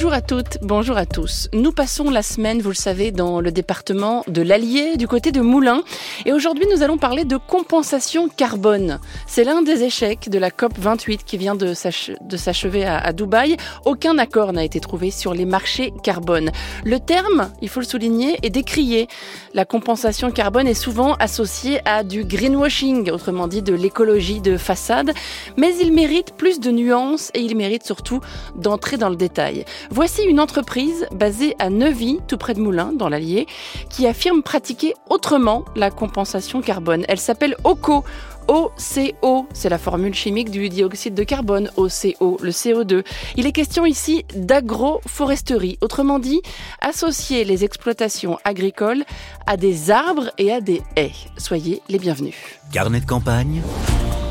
Bonjour 0.00 0.14
à 0.14 0.22
toutes, 0.22 0.56
bonjour 0.62 0.96
à 0.96 1.04
tous. 1.04 1.50
Nous 1.52 1.72
passons 1.72 2.08
la 2.08 2.22
semaine, 2.22 2.62
vous 2.62 2.70
le 2.70 2.74
savez, 2.74 3.12
dans 3.12 3.42
le 3.42 3.52
département 3.52 4.24
de 4.28 4.40
l'Allier, 4.40 4.96
du 4.96 5.06
côté 5.06 5.30
de 5.30 5.42
Moulins. 5.42 5.82
Et 6.24 6.32
aujourd'hui, 6.32 6.64
nous 6.74 6.82
allons 6.82 6.96
parler 6.96 7.26
de 7.26 7.36
compensation 7.36 8.30
carbone. 8.30 8.98
C'est 9.26 9.44
l'un 9.44 9.60
des 9.60 9.82
échecs 9.82 10.30
de 10.30 10.38
la 10.38 10.50
COP 10.50 10.72
28 10.78 11.24
qui 11.24 11.36
vient 11.36 11.54
de 11.54 11.74
s'achever 11.74 12.86
à, 12.86 13.12
Dubaï. 13.12 13.58
Aucun 13.84 14.16
accord 14.16 14.54
n'a 14.54 14.64
été 14.64 14.80
trouvé 14.80 15.10
sur 15.10 15.34
les 15.34 15.44
marchés 15.44 15.92
carbone. 16.02 16.50
Le 16.82 16.98
terme, 16.98 17.50
il 17.60 17.68
faut 17.68 17.80
le 17.80 17.86
souligner, 17.86 18.38
est 18.42 18.48
décrié. 18.48 19.06
La 19.52 19.66
compensation 19.66 20.30
carbone 20.30 20.66
est 20.66 20.72
souvent 20.72 21.12
associée 21.16 21.82
à 21.84 22.04
du 22.04 22.24
greenwashing, 22.24 23.10
autrement 23.10 23.48
dit 23.48 23.60
de 23.60 23.74
l'écologie 23.74 24.40
de 24.40 24.56
façade. 24.56 25.12
Mais 25.58 25.76
il 25.78 25.92
mérite 25.92 26.32
plus 26.38 26.58
de 26.58 26.70
nuances 26.70 27.30
et 27.34 27.40
il 27.40 27.54
mérite 27.54 27.84
surtout 27.84 28.20
d'entrer 28.56 28.96
dans 28.96 29.10
le 29.10 29.16
détail. 29.16 29.66
Voici 29.92 30.22
une 30.22 30.38
entreprise 30.38 31.06
basée 31.12 31.56
à 31.58 31.68
Neuvy, 31.68 32.20
tout 32.28 32.36
près 32.36 32.54
de 32.54 32.60
Moulins, 32.60 32.92
dans 32.92 33.08
l'Allier, 33.08 33.48
qui 33.88 34.06
affirme 34.06 34.40
pratiquer 34.40 34.94
autrement 35.08 35.64
la 35.74 35.90
compensation 35.90 36.62
carbone. 36.62 37.04
Elle 37.08 37.18
s'appelle 37.18 37.56
OCO. 37.64 38.04
OCO, 38.46 39.46
c'est 39.52 39.68
la 39.68 39.78
formule 39.78 40.14
chimique 40.14 40.50
du 40.50 40.68
dioxyde 40.68 41.14
de 41.14 41.24
carbone, 41.24 41.70
OCO, 41.76 42.38
le 42.40 42.50
CO2. 42.50 43.04
Il 43.36 43.46
est 43.46 43.52
question 43.52 43.84
ici 43.84 44.24
d'agroforesterie, 44.36 45.78
autrement 45.80 46.20
dit, 46.20 46.40
associer 46.80 47.44
les 47.44 47.64
exploitations 47.64 48.38
agricoles 48.44 49.04
à 49.48 49.56
des 49.56 49.90
arbres 49.90 50.30
et 50.38 50.52
à 50.52 50.60
des 50.60 50.82
haies. 50.96 51.12
Soyez 51.36 51.82
les 51.88 51.98
bienvenus. 51.98 52.34
Carnet 52.72 53.00
de 53.00 53.06
campagne, 53.06 53.60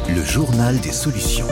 le 0.07 0.23
journal 0.23 0.79
des 0.79 0.93
solutions. 0.93 1.47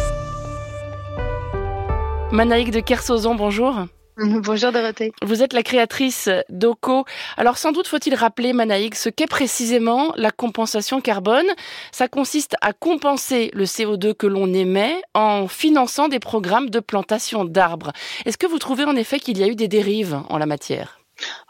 Manaïque 2.32 2.72
de 2.72 2.82
Kersozon, 2.82 3.36
bonjour. 3.36 3.86
Bonjour 4.18 4.72
Dorothée. 4.72 5.14
Vous 5.22 5.44
êtes 5.44 5.54
la 5.54 5.64
créatrice 5.64 6.28
d'OCO. 6.50 7.06
Alors 7.38 7.58
sans 7.58 7.72
doute 7.72 7.88
faut-il 7.88 8.16
rappeler, 8.16 8.52
Manaïque, 8.52 8.96
ce 8.96 9.08
qu'est 9.10 9.28
précisément 9.28 10.12
la 10.18 10.32
compensation 10.32 11.00
carbone. 11.00 11.46
Ça 11.92 12.08
consiste 12.08 12.56
à 12.62 12.74
compenser 12.74 13.50
le 13.54 13.64
CO2 13.64 14.14
que 14.14 14.28
l'on 14.28 14.54
émet 14.54 15.02
en 15.14 15.48
finançant 15.48 16.10
des 16.10 16.20
programmes 16.20 16.70
de 16.70 16.80
plantation 16.80 17.46
d'arbres. 17.46 17.94
Est-ce 18.26 18.38
que 18.38 18.48
vous 18.48 18.60
trouvez 18.60 18.84
en 18.84 18.96
effet 18.96 19.20
qu'il 19.20 19.38
y 19.38 19.44
a 19.44 19.48
eu 19.48 19.56
des 19.56 19.68
dérives 19.68 20.20
en 20.30 20.38
la 20.38 20.48
matière? 20.48 21.00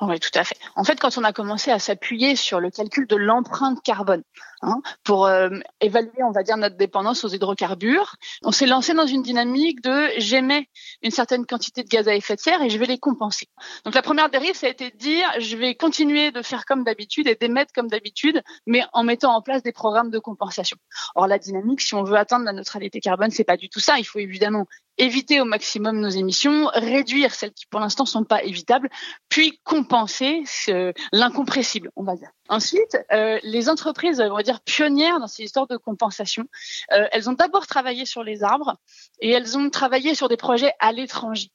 Oui, 0.01 0.19
tout 0.19 0.37
à 0.37 0.43
fait. 0.43 0.57
En 0.75 0.83
fait, 0.83 0.99
quand 0.99 1.17
on 1.17 1.23
a 1.23 1.33
commencé 1.33 1.71
à 1.71 1.79
s'appuyer 1.79 2.35
sur 2.35 2.59
le 2.59 2.69
calcul 2.69 3.07
de 3.07 3.15
l'empreinte 3.15 3.81
carbone 3.83 4.23
hein, 4.61 4.81
pour 5.03 5.25
euh, 5.25 5.49
évaluer, 5.81 6.23
on 6.23 6.31
va 6.31 6.43
dire, 6.43 6.57
notre 6.57 6.77
dépendance 6.77 7.23
aux 7.23 7.29
hydrocarbures, 7.29 8.15
on 8.43 8.51
s'est 8.51 8.65
lancé 8.65 8.93
dans 8.93 9.05
une 9.05 9.21
dynamique 9.21 9.81
de 9.81 10.09
j'émets 10.17 10.67
une 11.01 11.11
certaine 11.11 11.45
quantité 11.45 11.83
de 11.83 11.89
gaz 11.89 12.07
à 12.07 12.15
effet 12.15 12.35
de 12.35 12.41
serre 12.41 12.61
et 12.61 12.69
je 12.69 12.77
vais 12.77 12.85
les 12.85 12.97
compenser. 12.97 13.47
Donc 13.85 13.95
la 13.95 14.01
première 14.01 14.29
dérive, 14.29 14.55
ça 14.55 14.67
a 14.67 14.69
été 14.69 14.91
de 14.91 14.97
dire 14.97 15.27
je 15.39 15.55
vais 15.57 15.75
continuer 15.75 16.31
de 16.31 16.41
faire 16.41 16.65
comme 16.65 16.83
d'habitude 16.83 17.27
et 17.27 17.35
d'émettre 17.35 17.71
comme 17.73 17.87
d'habitude, 17.87 18.41
mais 18.65 18.83
en 18.93 19.03
mettant 19.03 19.35
en 19.35 19.41
place 19.41 19.63
des 19.63 19.71
programmes 19.71 20.09
de 20.09 20.19
compensation. 20.19 20.77
Or 21.15 21.27
la 21.27 21.39
dynamique, 21.39 21.81
si 21.81 21.95
on 21.95 22.03
veut 22.03 22.17
atteindre 22.17 22.45
la 22.45 22.53
neutralité 22.53 22.99
carbone, 22.99 23.31
c'est 23.31 23.43
pas 23.43 23.57
du 23.57 23.69
tout 23.69 23.79
ça. 23.79 23.97
Il 23.99 24.03
faut 24.03 24.19
évidemment 24.19 24.65
éviter 24.97 25.41
au 25.41 25.45
maximum 25.45 25.99
nos 25.99 26.09
émissions, 26.09 26.69
réduire 26.73 27.33
celles 27.33 27.53
qui 27.53 27.65
pour 27.65 27.79
l'instant 27.79 28.05
sont 28.05 28.23
pas 28.23 28.43
évitables, 28.43 28.89
puis 29.29 29.59
compenser 29.63 30.43
l'incompressible, 31.11 31.91
on 31.95 32.03
va 32.03 32.15
dire. 32.15 32.29
Ensuite, 32.49 32.97
euh, 33.11 33.39
les 33.43 33.69
entreprises, 33.69 34.21
on 34.21 34.35
va 34.35 34.43
dire 34.43 34.61
pionnières 34.61 35.19
dans 35.19 35.27
ces 35.27 35.43
histoires 35.43 35.67
de 35.67 35.77
compensation, 35.77 36.45
euh, 36.93 37.07
elles 37.11 37.29
ont 37.29 37.33
d'abord 37.33 37.67
travaillé 37.67 38.05
sur 38.05 38.23
les 38.23 38.43
arbres 38.43 38.77
et 39.19 39.31
elles 39.31 39.57
ont 39.57 39.69
travaillé 39.69 40.15
sur 40.15 40.29
des 40.29 40.37
projets 40.37 40.71
à 40.79 40.91
l'étranger. 40.91 41.51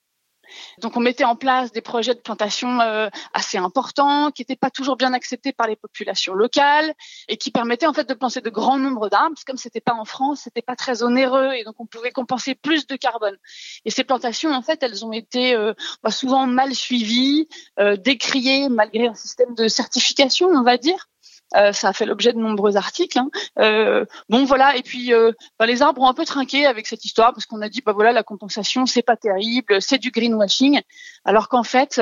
Donc 0.78 0.96
on 0.96 1.00
mettait 1.00 1.24
en 1.24 1.36
place 1.36 1.72
des 1.72 1.80
projets 1.80 2.14
de 2.14 2.20
plantation 2.20 2.80
euh, 2.80 3.08
assez 3.34 3.58
importants, 3.58 4.30
qui 4.30 4.42
n'étaient 4.42 4.56
pas 4.56 4.70
toujours 4.70 4.96
bien 4.96 5.12
acceptés 5.12 5.52
par 5.52 5.66
les 5.66 5.76
populations 5.76 6.34
locales 6.34 6.92
et 7.28 7.36
qui 7.36 7.50
permettaient 7.50 7.86
en 7.86 7.92
fait 7.92 8.08
de 8.08 8.14
planter 8.14 8.40
de 8.40 8.50
grands 8.50 8.78
nombres 8.78 9.08
d'arbres. 9.08 9.36
Comme 9.46 9.56
c'était 9.56 9.80
pas 9.80 9.94
en 9.94 10.04
France, 10.04 10.42
c'était 10.44 10.62
pas 10.62 10.76
très 10.76 11.02
onéreux 11.02 11.52
et 11.54 11.64
donc 11.64 11.76
on 11.78 11.86
pouvait 11.86 12.12
compenser 12.12 12.54
plus 12.54 12.86
de 12.86 12.96
carbone. 12.96 13.36
Et 13.84 13.90
ces 13.90 14.04
plantations 14.04 14.52
en 14.52 14.62
fait, 14.62 14.82
elles 14.82 15.04
ont 15.04 15.12
été 15.12 15.54
euh, 15.54 15.74
bah, 16.02 16.10
souvent 16.10 16.46
mal 16.46 16.74
suivies, 16.74 17.48
euh, 17.78 17.96
décriées 17.96 18.69
malgré 18.69 19.08
un 19.08 19.14
système 19.14 19.54
de 19.54 19.69
certification, 19.69 20.48
on 20.48 20.62
va 20.62 20.76
dire. 20.76 21.08
Euh, 21.56 21.72
ça 21.72 21.88
a 21.88 21.92
fait 21.92 22.06
l'objet 22.06 22.32
de 22.32 22.38
nombreux 22.38 22.76
articles. 22.76 23.18
Hein. 23.18 23.28
Euh, 23.58 24.04
bon 24.28 24.44
voilà, 24.44 24.76
et 24.76 24.82
puis 24.82 25.12
euh, 25.12 25.32
bah, 25.58 25.66
les 25.66 25.82
arbres 25.82 26.02
ont 26.02 26.08
un 26.08 26.14
peu 26.14 26.24
trinqué 26.24 26.66
avec 26.66 26.86
cette 26.86 27.04
histoire 27.04 27.32
parce 27.32 27.46
qu'on 27.46 27.60
a 27.62 27.68
dit 27.68 27.82
bah 27.84 27.92
voilà 27.92 28.12
la 28.12 28.22
compensation 28.22 28.86
c'est 28.86 29.02
pas 29.02 29.16
terrible, 29.16 29.80
c'est 29.80 29.98
du 29.98 30.10
greenwashing, 30.10 30.80
alors 31.24 31.48
qu'en 31.48 31.62
fait 31.62 32.00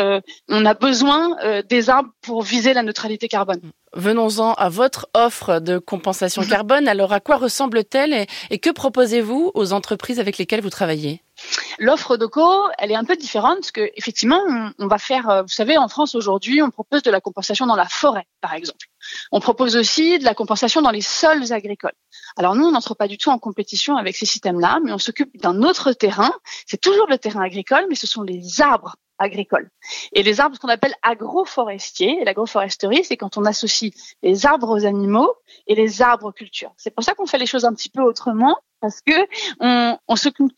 on 0.48 0.66
a 0.66 0.74
besoin 0.74 1.36
des 1.68 1.90
arbres 1.90 2.10
pour 2.22 2.42
viser 2.42 2.74
la 2.74 2.82
neutralité 2.82 3.28
carbone. 3.28 3.60
Venons-en 3.94 4.52
à 4.54 4.68
votre 4.68 5.08
offre 5.14 5.58
de 5.58 5.78
compensation 5.78 6.42
carbone. 6.44 6.86
Alors, 6.86 7.12
à 7.12 7.18
quoi 7.18 7.36
ressemble-t-elle 7.36 8.26
et, 8.50 8.58
que 8.58 8.70
proposez-vous 8.70 9.50
aux 9.54 9.72
entreprises 9.72 10.20
avec 10.20 10.38
lesquelles 10.38 10.60
vous 10.60 10.70
travaillez? 10.70 11.22
L'offre 11.78 12.16
d'OCO, 12.16 12.68
elle 12.78 12.90
est 12.90 12.96
un 12.96 13.04
peu 13.04 13.16
différente 13.16 13.56
parce 13.56 13.72
que 13.72 13.90
effectivement, 13.96 14.40
on, 14.78 14.86
va 14.86 14.98
faire, 14.98 15.42
vous 15.42 15.48
savez, 15.48 15.78
en 15.78 15.88
France 15.88 16.14
aujourd'hui, 16.14 16.62
on 16.62 16.70
propose 16.70 17.02
de 17.02 17.10
la 17.10 17.20
compensation 17.20 17.66
dans 17.66 17.76
la 17.76 17.88
forêt, 17.88 18.26
par 18.40 18.54
exemple. 18.54 18.86
On 19.32 19.40
propose 19.40 19.76
aussi 19.76 20.18
de 20.18 20.24
la 20.24 20.34
compensation 20.34 20.82
dans 20.82 20.90
les 20.90 21.00
sols 21.00 21.52
agricoles. 21.52 21.94
Alors 22.36 22.54
nous, 22.54 22.66
on 22.66 22.72
n'entre 22.72 22.94
pas 22.94 23.08
du 23.08 23.18
tout 23.18 23.30
en 23.30 23.38
compétition 23.38 23.96
avec 23.96 24.16
ces 24.16 24.26
systèmes-là, 24.26 24.80
mais 24.84 24.92
on 24.92 24.98
s'occupe 24.98 25.36
d'un 25.38 25.62
autre 25.62 25.92
terrain. 25.92 26.32
C'est 26.66 26.80
toujours 26.80 27.06
le 27.08 27.18
terrain 27.18 27.42
agricole, 27.42 27.86
mais 27.88 27.94
ce 27.94 28.06
sont 28.06 28.22
les 28.22 28.60
arbres 28.60 28.96
agricoles. 29.18 29.70
Et 30.12 30.22
les 30.22 30.40
arbres, 30.40 30.56
ce 30.56 30.60
qu'on 30.60 30.68
appelle 30.68 30.94
agroforestiers, 31.02 32.20
et 32.20 32.24
l'agroforesterie, 32.24 33.04
c'est 33.04 33.16
quand 33.16 33.36
on 33.36 33.44
associe 33.44 33.92
les 34.22 34.46
arbres 34.46 34.70
aux 34.70 34.86
animaux 34.86 35.34
et 35.66 35.74
les 35.74 36.02
arbres 36.02 36.26
aux 36.26 36.32
cultures. 36.32 36.72
C'est 36.76 36.90
pour 36.90 37.04
ça 37.04 37.14
qu'on 37.14 37.26
fait 37.26 37.38
les 37.38 37.46
choses 37.46 37.64
un 37.64 37.74
petit 37.74 37.90
peu 37.90 38.02
autrement, 38.02 38.56
parce 38.80 39.00
que 39.02 39.12
on, 39.60 39.98
on 40.08 40.16
s'occupe 40.16 40.52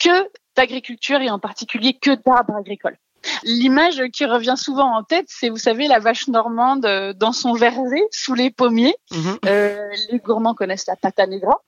que 0.00 0.28
d'agriculture 0.56 1.20
et 1.20 1.30
en 1.30 1.38
particulier 1.38 1.96
que 2.00 2.10
d'arbres 2.10 2.56
agricoles. 2.56 2.96
L'image 3.42 4.02
qui 4.12 4.24
revient 4.24 4.54
souvent 4.56 4.96
en 4.96 5.02
tête, 5.02 5.26
c'est, 5.28 5.48
vous 5.48 5.58
savez, 5.58 5.88
la 5.88 5.98
vache 5.98 6.28
normande 6.28 6.86
euh, 6.86 7.12
dans 7.12 7.32
son 7.32 7.52
verger, 7.52 8.02
sous 8.10 8.34
les 8.34 8.50
pommiers. 8.50 8.96
Mhm. 9.10 9.38
Euh, 9.46 9.88
les 10.10 10.18
gourmands 10.18 10.54
connaissent 10.54 10.86
la 10.86 10.96
pata 10.96 11.26
negra. 11.26 11.60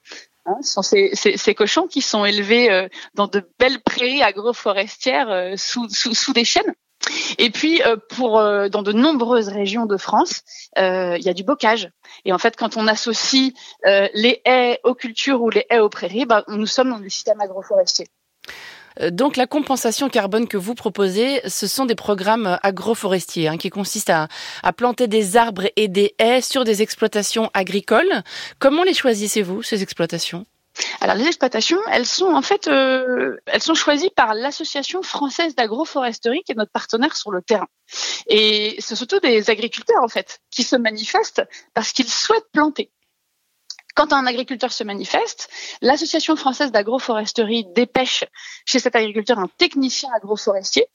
Hein, 0.47 0.57
ce 0.63 0.73
sont 0.73 0.83
ces, 0.83 1.11
ces, 1.13 1.37
ces, 1.37 1.55
cochons 1.55 1.87
qui 1.87 2.01
sont 2.01 2.25
élevés 2.25 2.71
euh, 2.71 2.89
dans 3.15 3.29
de 3.29 3.49
belles 3.61 3.81
prairies 3.81 4.23
agroforestières 4.23 5.31
euh, 5.31 5.55
sous, 5.57 5.89
sous, 5.89 6.15
sous, 6.15 6.33
des 6.33 6.45
chênes. 6.45 6.75
Et 7.39 7.51
puis, 7.51 7.83
pour 8.11 8.39
dans 8.39 8.83
de 8.83 8.93
nombreuses 8.93 9.49
régions 9.49 9.87
de 9.87 9.97
France, 9.97 10.43
il 10.77 11.21
y 11.21 11.29
a 11.29 11.35
du 11.35 11.43
bocage. 11.43 11.91
Et 12.25 12.33
en 12.33 12.39
fait, 12.39 12.55
quand 12.55 12.77
on 12.77 12.87
associe 12.87 13.53
les 13.85 14.41
haies 14.45 14.79
aux 14.85 14.95
cultures 14.95 15.43
ou 15.43 15.51
les 15.51 15.67
haies 15.69 15.81
aux 15.81 15.89
prairies, 15.89 16.27
bah, 16.27 16.45
nous 16.47 16.67
sommes 16.67 16.91
dans 16.91 16.99
le 16.99 17.09
système 17.09 17.41
agroforestier. 17.41 18.07
Euh, 19.01 19.11
donc 19.11 19.37
la 19.37 19.47
compensation 19.47 20.09
carbone 20.09 20.49
que 20.49 20.57
vous 20.57 20.75
proposez, 20.75 21.41
ce 21.47 21.67
sont 21.67 21.87
des 21.87 21.95
programmes 21.95 22.59
agroforestiers 22.63 23.49
hein, 23.49 23.57
qui 23.57 23.71
consistent 23.71 24.11
à, 24.11 24.29
planter 24.77 25.07
des 25.07 25.37
arbres 25.37 25.69
et 25.77 25.89
des 25.89 26.15
haies 26.19 26.41
sur 26.41 26.65
des 26.65 26.83
exploitations 26.83 27.51
agricoles. 27.55 28.23
Comment 28.59 28.85
les 28.85 28.95
choisissez-vous, 28.95 29.63
ces 29.63 29.83
exploitations? 29.83 30.47
Alors 31.03 31.17
les 31.17 31.27
exploitations, 31.27 31.79
elles 31.91 32.07
sont 32.07 32.33
en 32.33 32.41
fait, 32.41 32.67
euh, 32.67 33.37
elles 33.45 33.63
sont 33.63 33.75
choisies 33.75 34.11
par 34.17 34.33
l'association 34.33 35.03
française 35.03 35.55
d'agroforesterie 35.55 36.43
qui 36.45 36.53
est 36.53 36.55
notre 36.55 36.73
partenaire 36.73 37.15
sur 37.15 37.31
le 37.31 37.43
terrain. 37.43 37.67
Et 38.27 38.77
c'est 38.79 38.97
surtout 38.97 39.21
des 39.21 39.51
agriculteurs 39.51 40.03
en 40.03 40.09
fait 40.09 40.41
qui 40.51 40.63
se 40.63 40.77
manifestent 40.77 41.43
parce 41.75 41.93
qu'ils 41.93 42.09
souhaitent 42.09 42.51
planter. 42.53 42.91
Quand 43.95 44.13
un 44.13 44.27
agriculteur 44.27 44.73
se 44.73 44.85
manifeste, 44.85 45.49
l'Association 45.83 46.37
française 46.37 46.73
d'agroforesterie 46.73 47.67
dépêche 47.75 48.25
chez 48.65 48.79
cet 48.79 48.97
agriculteur 48.97 49.39
un 49.39 49.49
technicien 49.59 50.09
agroforestier 50.15 50.87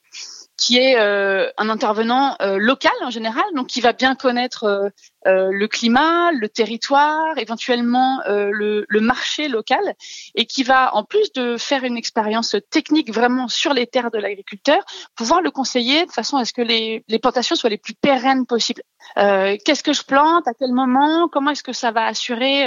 qui 0.57 0.77
est 0.77 0.97
euh, 0.97 1.49
un 1.57 1.69
intervenant 1.69 2.35
euh, 2.41 2.57
local 2.57 2.91
en 3.03 3.11
général, 3.11 3.43
donc 3.55 3.67
qui 3.67 3.79
va 3.79 3.93
bien 3.93 4.15
connaître 4.15 4.63
euh, 4.63 4.89
euh, 5.27 5.49
le 5.51 5.67
climat, 5.67 6.31
le 6.31 6.47
territoire, 6.47 7.37
éventuellement 7.37 8.21
euh, 8.27 8.49
le, 8.51 8.99
marché 9.01 9.47
local, 9.47 9.95
et 10.35 10.45
qui 10.45 10.63
va, 10.63 10.95
en 10.95 11.03
plus 11.03 11.31
de 11.33 11.57
faire 11.57 11.83
une 11.83 11.97
expérience 11.97 12.55
technique 12.71 13.13
vraiment 13.13 13.47
sur 13.47 13.73
les 13.73 13.87
terres 13.87 14.11
de 14.11 14.17
l'agriculteur, 14.17 14.83
pouvoir 15.15 15.41
le 15.41 15.51
conseiller 15.51 16.05
de 16.05 16.11
façon 16.11 16.37
à 16.37 16.45
ce 16.45 16.53
que 16.53 16.61
les, 16.61 17.03
plantations 17.21 17.55
soient 17.55 17.69
les 17.69 17.77
plus 17.77 17.93
pérennes 17.93 18.45
possibles. 18.45 18.81
Euh, 19.17 19.57
Qu'est-ce 19.63 19.83
que 19.83 19.93
je 19.93 20.03
plante 20.03 20.47
À 20.47 20.53
quel 20.57 20.71
moment 20.71 21.29
Comment 21.29 21.51
est-ce 21.51 21.63
que 21.63 21.73
ça 21.73 21.91
va 21.91 22.05
assurer 22.05 22.65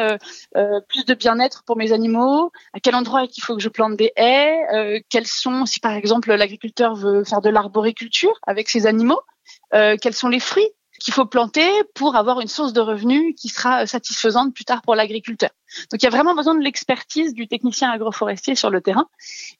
plus 0.88 1.04
de 1.04 1.14
bien-être 1.14 1.62
pour 1.64 1.76
mes 1.76 1.92
animaux 1.92 2.50
À 2.72 2.80
quel 2.80 2.94
endroit 2.94 3.24
est-ce 3.24 3.32
qu'il 3.32 3.44
faut 3.44 3.56
que 3.56 3.62
je 3.62 3.68
plante 3.68 3.96
des 3.96 4.12
haies 4.16 5.02
Quels 5.08 5.26
sont, 5.26 5.66
si 5.66 5.80
par 5.80 5.92
exemple 5.92 6.32
l'agriculteur 6.34 6.94
veut 6.94 7.24
faire 7.24 7.40
de 7.40 7.50
l'arboriculture 7.50 8.38
avec 8.46 8.68
ses 8.68 8.86
animaux, 8.86 9.20
quels 9.72 10.14
sont 10.14 10.28
les 10.28 10.40
fruits 10.40 10.70
qu'il 11.00 11.14
faut 11.14 11.26
planter 11.26 11.68
pour 11.94 12.14
avoir 12.14 12.40
une 12.40 12.48
source 12.48 12.72
de 12.72 12.80
revenus 12.80 13.34
qui 13.36 13.48
sera 13.48 13.86
satisfaisante 13.86 14.54
plus 14.54 14.64
tard 14.64 14.82
pour 14.82 14.94
l'agriculteur. 14.94 15.50
Donc 15.90 16.02
il 16.02 16.04
y 16.04 16.06
a 16.06 16.10
vraiment 16.10 16.34
besoin 16.34 16.54
de 16.54 16.62
l'expertise 16.62 17.32
du 17.32 17.48
technicien 17.48 17.90
agroforestier 17.90 18.54
sur 18.54 18.70
le 18.70 18.80
terrain. 18.80 19.06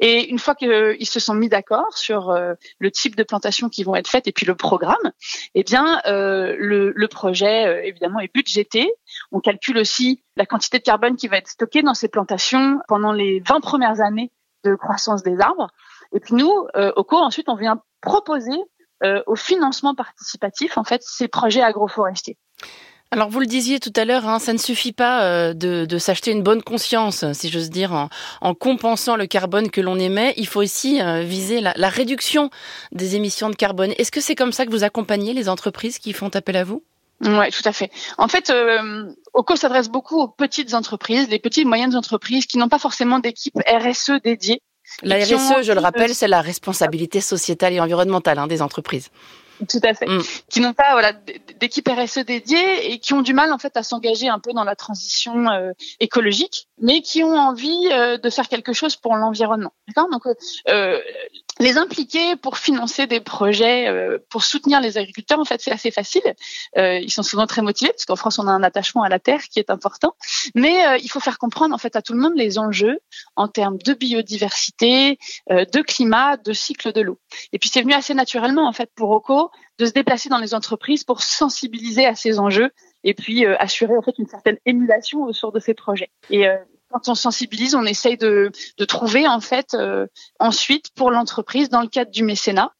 Et 0.01 0.29
une 0.29 0.39
fois 0.39 0.55
qu'ils 0.55 1.07
se 1.07 1.21
sont 1.21 1.35
mis 1.35 1.49
d'accord 1.49 1.97
sur 1.97 2.31
euh, 2.31 2.55
le 2.79 2.91
type 2.91 3.17
de 3.17 3.23
plantation 3.23 3.69
qui 3.69 3.85
vont 3.85 3.95
être 3.95 4.09
faites 4.09 4.27
et 4.27 4.33
puis 4.33 4.47
le 4.47 4.55
programme, 4.55 5.13
eh 5.55 5.65
bien 5.65 6.01
euh, 6.07 6.55
le, 6.59 6.93
le, 6.95 7.09
projet 7.09 7.67
euh, 7.67 7.83
évidemment 7.85 8.21
est 8.21 8.33
budgété. 8.33 8.93
On 9.33 9.41
calcule 9.41 9.79
aussi 9.79 10.23
la 10.37 10.47
quantité 10.47 10.79
de 10.79 10.85
carbone 10.85 11.17
qui 11.17 11.29
va 11.29 11.39
être 11.39 11.49
stockée 11.49 11.83
dans 11.83 11.95
ces 11.95 12.09
plantations 12.09 12.81
pendant 12.87 13.13
les 13.13 13.41
20 13.41 13.61
premières 13.61 14.01
années 14.01 14.31
de 14.65 14.75
croissance 14.75 15.23
des 15.23 15.41
arbres. 15.41 15.69
Et 16.13 16.21
puis 16.21 16.35
nous, 16.35 16.53
au 16.97 17.05
cours, 17.05 17.23
ensuite, 17.23 17.49
on 17.49 17.55
vient 17.55 17.81
proposer 18.01 18.59
au 19.03 19.37
financement 19.37 19.95
participatif 19.95 20.77
en 20.77 20.85
fait 20.85 21.03
ces 21.03 21.29
projets 21.29 21.63
agroforestiers. 21.63 22.37
Alors 23.13 23.29
vous 23.29 23.41
le 23.41 23.47
disiez 23.47 23.81
tout 23.81 23.93
à 23.97 24.05
l'heure, 24.05 24.29
hein, 24.29 24.39
ça 24.39 24.53
ne 24.53 24.59
suffit 24.59 24.93
pas 24.93 25.25
euh, 25.25 25.53
de, 25.53 25.99
s'acheter 25.99 26.31
une 26.31 26.45
bonne 26.45 26.63
conscience, 26.63 27.25
si 27.33 27.49
j'ose 27.51 27.69
dire, 27.69 28.09
en, 28.41 28.55
compensant 28.55 29.17
le 29.17 29.27
carbone 29.27 29.69
que 29.69 29.81
l'on 29.81 29.99
émet. 29.99 30.33
Il 30.37 30.47
faut 30.47 30.63
aussi 30.63 31.03
euh, 31.03 31.23
viser 31.23 31.61
la, 31.61 31.89
réduction 31.89 32.51
des 32.93 33.17
émissions 33.17 33.51
de 33.51 33.57
carbone. 33.57 33.93
Est-ce 33.99 34.13
que 34.13 34.21
c'est 34.21 34.37
comme 34.37 34.53
ça 34.53 34.65
que 34.65 34.71
vous 34.71 34.85
accompagnez 34.85 35.33
les 35.33 35.49
entreprises 35.49 35.99
qui 35.99 36.13
font 36.13 36.29
appel 36.29 36.57
à 36.57 36.63
vous? 36.63 36.85
Oui, 37.23 37.51
tout 37.51 37.69
à 37.69 37.73
fait. 37.73 37.91
En 38.17 38.29
fait, 38.29 38.49
euh, 38.49 39.13
OCO 39.35 39.57
s'adresse 39.57 39.89
beaucoup 39.89 40.21
aux 40.21 40.29
petites 40.29 40.73
entreprises, 40.75 41.29
les 41.29 41.41
petites 41.41 41.63
et 41.63 41.69
moyennes 41.69 41.97
entreprises 41.97 42.47
qui 42.47 42.59
n'ont 42.59 42.69
pas 42.69 42.79
forcément 42.79 43.19
d'équipe 43.19 43.57
RSE 43.67 44.23
dédiée. 44.23 44.63
La 45.03 45.17
RSE, 45.17 45.63
je 45.63 45.73
le 45.73 45.81
rappelle, 45.81 46.15
c'est 46.15 46.29
la 46.29 46.41
responsabilité 46.41 47.21
sociétale 47.21 47.73
et 47.75 47.81
environnementale 47.81 48.39
hein, 48.39 48.47
des 48.47 48.63
entreprises. 48.63 49.11
Tout 49.69 49.81
à 49.83 49.95
fait. 49.95 50.07
Mm. 50.07 50.23
Qui 50.49 50.61
n'ont 50.61 50.73
pas 50.73 50.93
voilà 50.93 51.13
d'équipe 51.61 51.89
RSE 51.89 52.21
dédiée 52.21 52.93
et 52.93 52.99
qui 52.99 53.13
ont 53.13 53.23
du 53.23 53.35
mal 53.35 53.53
en 53.53 53.59
fait 53.59 53.77
à 53.77 53.83
s'engager 53.83 54.29
un 54.29 54.39
peu 54.39 54.53
dans 54.53 54.65
la 54.65 54.77
transition 54.77 55.51
euh, 55.51 55.73
écologique, 56.01 56.69
mais 56.81 57.03
qui 57.03 57.23
ont 57.23 57.37
envie 57.37 57.89
euh, 57.93 58.17
de 58.17 58.31
faire 58.31 58.49
quelque 58.49 58.73
chose 58.73 58.97
pour 58.97 59.17
l'environnement. 59.17 59.73
D'accord? 59.89 60.11
Donc 60.11 60.23
euh, 60.69 60.99
les 61.61 61.77
impliquer 61.77 62.37
pour 62.37 62.57
financer 62.57 63.07
des 63.07 63.21
projets, 63.21 63.87
euh, 63.87 64.19
pour 64.31 64.43
soutenir 64.43 64.81
les 64.81 64.97
agriculteurs, 64.97 65.39
en 65.39 65.45
fait, 65.45 65.61
c'est 65.61 65.71
assez 65.71 65.91
facile. 65.91 66.23
Euh, 66.79 66.99
ils 66.99 67.11
sont 67.11 67.23
souvent 67.23 67.47
très 67.47 67.61
motivés 67.61 67.93
parce 67.93 68.07
qu'en 68.07 68.17
France, 68.17 68.39
on 68.39 68.49
a 68.49 68.51
un 68.51 68.63
attachement 68.63 69.03
à 69.03 69.11
la 69.11 69.19
terre 69.19 69.43
qui 69.43 69.59
est 69.59 69.69
important. 69.69 70.15
Mais 70.55 70.87
euh, 70.87 70.97
il 70.97 71.11
faut 71.11 71.21
faire 71.21 71.39
comprendre 71.39 71.75
en 71.75 71.79
fait 71.79 71.97
à 71.97 72.03
tout 72.03 72.15
le 72.15 72.19
monde 72.19 72.33
les 72.35 72.59
enjeux 72.59 72.99
en 73.37 73.47
termes 73.47 73.77
de 73.77 73.93
biodiversité, 73.93 75.19
de 75.51 75.83
climat, 75.83 76.39
de 76.39 76.53
cycle 76.55 76.93
de 76.93 77.03
l'eau. 77.03 77.19
Et 77.53 77.59
puis 77.59 77.69
c'est 77.69 77.83
venu 77.83 77.93
assez 77.93 78.15
naturellement 78.15 78.67
en 78.67 78.73
fait 78.73 78.91
pour 78.95 79.11
Oco 79.11 79.51
de 79.79 79.85
se 79.85 79.93
déplacer 79.93 80.31
dans 80.31 80.39
les 80.39 80.55
entreprises 80.55 81.05
pour 81.05 81.23
sensibiliser 81.23 82.07
à 82.07 82.15
ces 82.15 82.39
enjeux 82.39 82.71
et 83.05 83.13
puis 83.13 83.45
assurer 83.45 83.97
en 83.97 84.03
fait 84.03 84.19
une 84.19 84.27
certaine 84.27 84.57
émulation 84.65 85.25
autour 85.25 85.53
de 85.53 85.61
ces 85.61 85.75
projets. 85.75 86.11
Et 86.31 86.47
quand 86.91 87.09
on 87.09 87.15
sensibilise, 87.15 87.75
on 87.75 87.85
essaye 87.85 88.17
de, 88.17 88.51
de 88.79 88.85
trouver 88.85 89.27
en 89.27 89.41
fait 89.41 89.75
euh, 89.75 90.07
ensuite 90.39 90.91
pour 90.95 91.11
l'entreprise 91.11 91.69
dans 91.69 91.81
le 91.81 91.89
cadre 91.89 92.11
du 92.11 92.25
mécénat, 92.25 92.73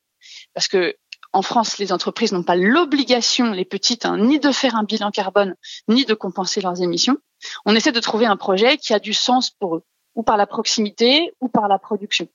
parce 0.55 0.69
que 0.69 0.97
en 1.33 1.43
France, 1.43 1.79
les 1.79 1.93
entreprises 1.93 2.33
n'ont 2.33 2.43
pas 2.43 2.57
l'obligation, 2.57 3.53
les 3.53 3.65
petites, 3.65 4.05
hein, 4.05 4.19
ni 4.19 4.41
de 4.41 4.51
faire 4.51 4.75
un 4.75 4.83
bilan 4.83 5.13
carbone, 5.13 5.55
ni 5.87 6.05
de 6.05 6.15
compenser 6.15 6.61
leurs 6.61 6.83
émissions. 6.83 7.19
On 7.65 7.77
essaie 7.77 7.93
de 7.93 8.01
trouver 8.01 8.27
un 8.27 8.37
projet 8.37 8.79
qui 8.79 8.93
a 8.95 8.99
du 8.99 9.13
sens 9.13 9.49
pour 9.51 9.77
eux, 9.77 9.85
ou 10.17 10.25
par 10.25 10.37
la 10.37 10.49
proximité, 10.49 11.33
ou 11.41 11.49
par 11.49 11.69
la 11.69 11.79
production. 11.79 12.27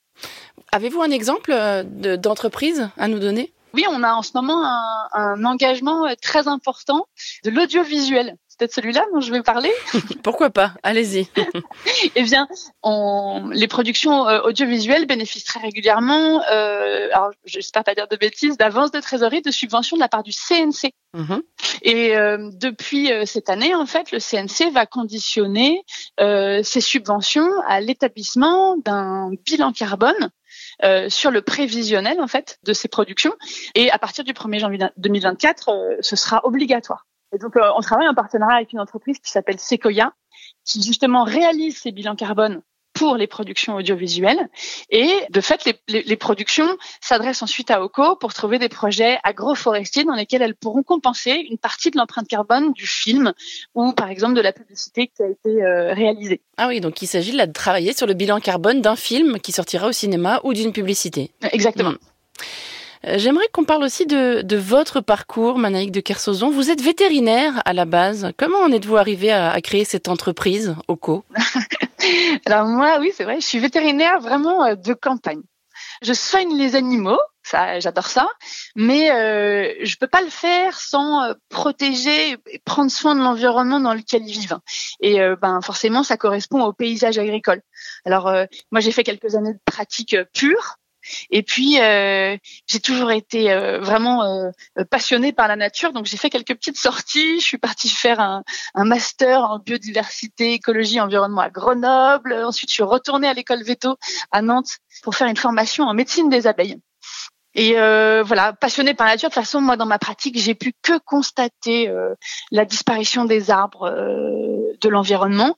Avez-vous 0.71 1.01
un 1.01 1.11
exemple 1.11 1.51
euh, 1.51 1.83
d'entreprise 2.15 2.89
à 2.97 3.09
nous 3.09 3.19
donner? 3.19 3.51
Oui, 3.73 3.85
on 3.89 4.01
a 4.01 4.13
en 4.13 4.21
ce 4.21 4.31
moment 4.33 4.63
un, 4.63 5.09
un 5.11 5.43
engagement 5.43 6.07
très 6.21 6.47
important 6.47 7.07
de 7.43 7.49
l'audiovisuel 7.49 8.37
peut-être 8.57 8.73
celui-là 8.73 9.05
dont 9.13 9.21
je 9.21 9.31
vais 9.31 9.41
parler. 9.41 9.71
Pourquoi 10.23 10.49
pas 10.49 10.73
Allez-y. 10.83 11.27
eh 12.15 12.23
bien, 12.23 12.47
on, 12.83 13.49
les 13.51 13.67
productions 13.67 14.27
euh, 14.27 14.41
audiovisuelles 14.41 15.05
bénéficient 15.05 15.45
très 15.45 15.59
régulièrement, 15.59 16.41
euh, 16.51 17.09
alors 17.13 17.31
j'espère 17.45 17.83
pas 17.83 17.95
dire 17.95 18.07
de 18.07 18.15
bêtises, 18.15 18.57
d'avance 18.57 18.91
de 18.91 18.99
trésorerie, 18.99 19.41
de 19.41 19.51
subventions 19.51 19.97
de 19.97 20.01
la 20.01 20.09
part 20.09 20.23
du 20.23 20.31
CNC. 20.31 20.93
Mhm. 21.13 21.41
Et 21.81 22.15
euh, 22.15 22.49
depuis 22.53 23.11
euh, 23.11 23.25
cette 23.25 23.49
année, 23.49 23.73
en 23.75 23.85
fait, 23.85 24.11
le 24.11 24.19
CNC 24.19 24.71
va 24.73 24.85
conditionner 24.85 25.83
ses 26.17 26.81
subventions 26.81 27.49
à 27.67 27.81
l'établissement 27.81 28.77
d'un 28.77 29.31
bilan 29.45 29.71
carbone 29.71 30.31
euh, 30.83 31.09
sur 31.09 31.31
le 31.31 31.41
prévisionnel 31.41 32.19
en 32.19 32.27
fait 32.27 32.59
de 32.63 32.73
ces 32.73 32.89
productions. 32.89 33.33
Et 33.75 33.89
à 33.91 33.97
partir 33.97 34.25
du 34.25 34.33
1er 34.33 34.59
janvier 34.59 34.79
2024, 34.97 35.69
euh, 35.69 35.95
ce 36.01 36.17
sera 36.17 36.41
obligatoire. 36.43 37.05
Et 37.33 37.37
donc, 37.37 37.57
euh, 37.57 37.69
on 37.75 37.81
travaille 37.81 38.07
en 38.07 38.13
partenariat 38.13 38.57
avec 38.57 38.73
une 38.73 38.79
entreprise 38.79 39.19
qui 39.19 39.31
s'appelle 39.31 39.59
Sequoia, 39.59 40.13
qui 40.63 40.81
justement 40.81 41.23
réalise 41.23 41.77
ces 41.77 41.91
bilans 41.91 42.15
carbone 42.15 42.61
pour 42.95 43.17
les 43.17 43.27
productions 43.27 43.75
audiovisuelles. 43.75 44.49
Et 44.89 45.11
de 45.29 45.41
fait, 45.41 45.65
les, 45.65 46.01
les, 46.01 46.15
productions 46.15 46.77
s'adressent 47.01 47.43
ensuite 47.43 47.69
à 47.69 47.83
OCO 47.83 48.15
pour 48.15 48.33
trouver 48.33 48.57
des 48.57 48.69
projets 48.69 49.19
agroforestiers 49.23 50.05
dans 50.05 50.15
lesquels 50.15 50.41
elles 50.41 50.55
pourront 50.55 50.81
compenser 50.81 51.31
une 51.49 51.57
partie 51.57 51.91
de 51.91 51.97
l'empreinte 51.97 52.27
carbone 52.27 52.71
du 52.71 52.87
film 52.87 53.33
ou 53.75 53.91
par 53.91 54.09
exemple 54.09 54.33
de 54.33 54.41
la 54.41 54.53
publicité 54.53 55.11
qui 55.13 55.21
a 55.21 55.27
été 55.27 55.61
euh, 55.61 55.93
réalisée. 55.93 56.41
Ah 56.57 56.69
oui, 56.69 56.79
donc 56.79 57.01
il 57.01 57.07
s'agit 57.07 57.33
là 57.33 57.47
de 57.47 57.53
travailler 57.53 57.91
sur 57.91 58.07
le 58.07 58.13
bilan 58.13 58.39
carbone 58.39 58.81
d'un 58.81 58.95
film 58.95 59.39
qui 59.39 59.51
sortira 59.51 59.87
au 59.87 59.91
cinéma 59.91 60.39
ou 60.45 60.53
d'une 60.53 60.71
publicité. 60.71 61.31
Exactement. 61.51 61.91
Hmm. 61.91 61.97
Euh, 63.07 63.17
j'aimerais 63.17 63.47
qu'on 63.51 63.65
parle 63.65 63.83
aussi 63.83 64.05
de, 64.05 64.41
de, 64.41 64.57
votre 64.57 65.01
parcours, 65.01 65.57
Manaïque 65.57 65.91
de 65.91 65.99
Kersozon. 65.99 66.49
Vous 66.49 66.71
êtes 66.71 66.81
vétérinaire 66.81 67.61
à 67.65 67.73
la 67.73 67.85
base. 67.85 68.31
Comment 68.37 68.59
en 68.59 68.71
êtes-vous 68.71 68.97
arrivé 68.97 69.31
à, 69.31 69.59
créer 69.61 69.85
cette 69.85 70.07
entreprise, 70.07 70.75
OCO? 70.87 71.23
Alors 72.45 72.67
moi, 72.67 72.97
oui, 72.99 73.11
c'est 73.15 73.23
vrai, 73.23 73.39
je 73.39 73.45
suis 73.45 73.59
vétérinaire 73.59 74.19
vraiment 74.19 74.63
euh, 74.63 74.75
de 74.75 74.93
campagne. 74.93 75.41
Je 76.01 76.13
soigne 76.13 76.55
les 76.57 76.75
animaux, 76.75 77.19
ça, 77.43 77.79
j'adore 77.79 78.07
ça, 78.07 78.27
mais 78.75 79.11
euh, 79.11 79.73
je 79.83 79.95
peux 79.97 80.07
pas 80.07 80.21
le 80.21 80.29
faire 80.29 80.79
sans 80.79 81.23
euh, 81.23 81.33
protéger 81.49 82.37
et 82.47 82.59
prendre 82.65 82.91
soin 82.91 83.13
de 83.13 83.21
l'environnement 83.21 83.79
dans 83.79 83.93
lequel 83.93 84.23
ils 84.23 84.39
vivent. 84.39 84.57
Et 84.99 85.19
ben 85.41 85.59
forcément, 85.61 86.03
ça 86.03 86.17
correspond 86.17 86.63
au 86.63 86.73
paysage 86.73 87.17
agricole. 87.17 87.61
Alors 88.05 88.31
moi, 88.71 88.79
j'ai 88.79 88.91
fait 88.91 89.03
quelques 89.03 89.35
années 89.35 89.53
de 89.53 89.59
pratique 89.65 90.15
pure, 90.33 90.77
et 91.29 91.43
puis, 91.43 91.79
euh, 91.79 92.37
j'ai 92.67 92.79
toujours 92.79 93.11
été 93.11 93.51
euh, 93.51 93.79
vraiment 93.79 94.23
euh, 94.23 94.51
passionnée 94.89 95.33
par 95.33 95.47
la 95.47 95.55
nature, 95.55 95.93
donc 95.93 96.05
j'ai 96.05 96.17
fait 96.17 96.29
quelques 96.29 96.55
petites 96.55 96.77
sorties. 96.77 97.39
Je 97.39 97.45
suis 97.45 97.57
partie 97.57 97.89
faire 97.89 98.19
un, 98.19 98.43
un, 98.73 98.85
master 98.85 99.41
en 99.41 99.59
biodiversité, 99.59 100.53
écologie, 100.53 100.99
environnement 100.99 101.41
à 101.41 101.49
Grenoble. 101.49 102.33
Ensuite, 102.33 102.69
je 102.69 102.75
suis 102.75 102.83
retournée 102.83 103.27
à 103.27 103.33
l'école 103.33 103.63
Veto 103.63 103.97
à 104.31 104.41
Nantes 104.41 104.77
pour 105.03 105.15
faire 105.15 105.27
une 105.27 105.37
formation 105.37 105.85
en 105.85 105.93
médecine 105.93 106.29
des 106.29 106.47
abeilles. 106.47 106.77
Et 107.57 107.79
euh, 107.79 108.21
voilà, 108.21 108.51
passionnée 108.51 108.93
par 108.93 109.07
la 109.07 109.13
nature. 109.13 109.29
De 109.29 109.33
toute 109.33 109.41
façon, 109.41 109.61
moi, 109.61 109.77
dans 109.77 109.85
ma 109.85 109.97
pratique, 109.97 110.37
j'ai 110.37 110.55
pu 110.55 110.73
que 110.81 110.97
constater 111.05 111.89
la 112.51 112.65
disparition 112.65 113.23
des 113.23 113.49
arbres 113.49 113.89
de 113.89 114.89
l'environnement 114.89 115.55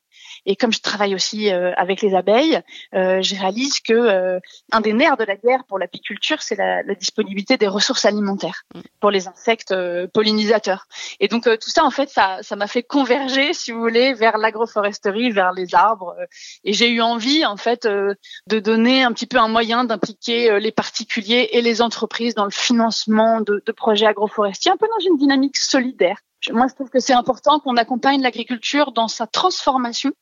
et 0.48 0.56
comme 0.56 0.72
je 0.72 0.80
travaille 0.80 1.14
aussi 1.14 1.52
euh, 1.52 1.74
avec 1.76 2.02
les 2.02 2.16
abeilles, 2.16 2.62
euh, 2.96 3.22
je 3.22 3.36
réalise 3.36 3.82
que 3.82 3.94
euh, 3.94 4.40
un 4.72 4.80
des 4.80 4.94
nerfs 4.94 5.18
de 5.18 5.26
la 5.26 5.36
guerre 5.36 5.66
pour 5.68 5.78
l'apiculture, 5.78 6.42
c'est 6.42 6.56
la, 6.56 6.84
la, 6.84 6.96
disponibilité 6.96 7.58
des 7.58 7.68
ressources 7.68 8.06
alimentaires 8.06 8.64
mm. 8.74 8.80
pour 9.02 9.12
les 9.12 9.28
insectes 9.28 9.76
pollinisateurs. 10.14 10.88
Et 11.20 11.28
donc 11.28 11.44
tout 11.44 11.70
ça, 11.70 11.84
en 11.84 11.92
fait, 11.92 12.10
ça, 12.10 12.40
ça 12.42 12.56
m'a 12.56 12.68
fait 12.68 12.82
converger, 12.82 13.54
si 13.54 13.74
vous 13.74 13.82
voulez, 13.82 14.14
vers 14.14 14.38
l'agroforesterie, 14.38 15.32
vers 15.32 15.52
les 15.52 15.76
arbres. 15.76 16.16
et 16.64 16.72
j'ai 16.72 16.90
eu 16.90 17.02
envie, 17.02 17.46
en 17.46 17.58
fait, 17.58 17.86
de 17.86 18.60
donner 18.60 19.04
un 19.04 19.12
petit 19.12 19.28
peu 19.28 19.38
un 19.38 19.50
moyen 19.50 19.84
d'impliquer 19.84 20.60
les 20.62 20.72
particuliers 20.72 21.50
et 21.52 21.62
les 21.62 21.82
entreprises 21.82 22.36
dans 22.36 22.46
le 22.46 22.52
financement 22.52 23.42
de, 23.42 23.62
de 23.66 23.72
projets 23.74 24.06
agroforestiers, 24.06 24.72
un 24.72 24.78
peu 24.78 24.88
dans 24.88 25.06
une 25.06 25.18
dynamique 25.18 25.58
solidaire. 25.58 26.18
Moi, 26.52 26.68
je 26.70 26.76
trouve 26.76 26.90
que 26.90 27.00
c'est 27.00 27.14
important 27.14 27.60
qu'on 27.60 27.76
accompagne 27.76 28.22
l'agriculture 28.22 28.94
dans 28.94 29.10
sa 29.10 29.28
transformation 29.28 30.14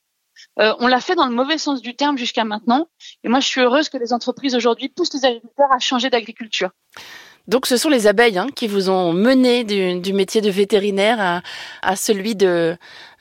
euh, 0.60 0.74
on 0.80 0.88
l'a 0.88 1.01
fait 1.01 1.15
dans 1.15 1.27
le 1.27 1.36
mauvais 1.36 1.58
sens 1.58 1.82
du 1.82 1.96
terme 1.96 2.18
jusqu'à 2.18 2.44
maintenant. 2.44 2.88
Et 3.24 3.30
moi, 3.30 3.39
je 3.39 3.48
suis 3.48 3.62
heureuse 3.62 3.89
que 3.89 3.98
les 3.98 4.13
entreprises 4.13 4.56
aujourd'hui 4.56 4.89
poussent 4.89 5.13
les 5.13 5.25
agriculteurs 5.25 5.72
à 5.72 5.80
changer 5.80 6.10
d'agriculture. 6.10 6.72
Donc, 7.48 7.68
ce 7.68 7.77
sont 7.77 7.89
les 7.89 8.08
abeilles 8.08 8.39
hein, 8.39 8.48
qui 8.56 8.68
vous 8.68 8.89
ont 8.89 9.13
mené 9.13 9.63
du, 9.63 10.13
métier 10.13 10.42
de 10.42 10.50
vétérinaire 10.50 11.44
à, 11.82 11.96
celui 11.96 12.36
de, 12.36 12.75